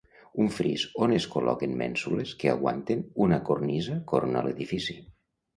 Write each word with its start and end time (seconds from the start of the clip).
Un 0.43 0.47
fris 0.53 0.85
on 1.07 1.13
es 1.17 1.27
col·loquen 1.33 1.75
mènsules 1.83 2.33
que 2.45 2.51
aguanten 2.53 3.05
una 3.27 3.39
cornisa 3.51 4.03
corona 4.15 4.45
l'edifici. 4.49 4.99